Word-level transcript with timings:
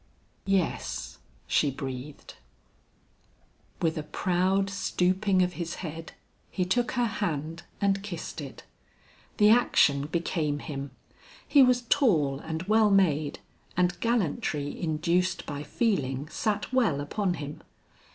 "Yes," 0.47 1.19
she 1.45 1.69
breathed. 1.69 2.33
With 3.83 3.99
a 3.99 4.01
proud 4.01 4.67
stooping 4.71 5.43
of 5.43 5.53
his 5.53 5.75
head, 5.85 6.13
he 6.49 6.65
took 6.65 6.93
her 6.93 7.05
hand 7.05 7.61
and 7.79 8.01
kissed 8.01 8.41
it. 8.41 8.63
The 9.37 9.51
action 9.51 10.07
became 10.07 10.57
him; 10.57 10.89
he 11.47 11.61
was 11.61 11.83
tall 11.83 12.39
and 12.39 12.63
well 12.63 12.89
made, 12.89 13.41
and 13.77 13.99
gallantry 13.99 14.75
induced 14.81 15.45
by 15.45 15.61
feeling, 15.61 16.27
sat 16.29 16.73
well 16.73 16.99
upon 16.99 17.35
him. 17.35 17.61